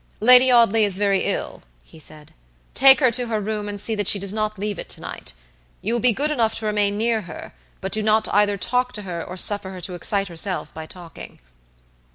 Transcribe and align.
"Lady 0.19 0.49
Audley 0.49 0.83
is 0.83 0.97
very 0.97 1.25
ill," 1.25 1.61
he 1.83 1.99
said; 1.99 2.33
"take 2.73 2.99
her 3.01 3.11
to 3.11 3.27
her 3.27 3.39
room 3.39 3.69
and 3.69 3.79
see 3.79 3.93
that 3.93 4.07
she 4.07 4.17
does 4.17 4.33
not 4.33 4.57
leave 4.57 4.79
it 4.79 4.89
to 4.89 4.99
night. 4.99 5.35
You 5.83 5.93
will 5.93 5.99
be 5.99 6.11
good 6.11 6.31
enough 6.31 6.55
to 6.55 6.65
remain 6.65 6.97
near 6.97 7.21
her, 7.29 7.53
but 7.81 7.91
do 7.91 8.01
not 8.01 8.27
either 8.33 8.57
talk 8.57 8.93
to 8.93 9.03
her 9.03 9.23
or 9.23 9.37
suffer 9.37 9.69
her 9.69 9.81
to 9.81 9.93
excite 9.93 10.27
herself 10.27 10.73
by 10.73 10.87
talking." 10.87 11.39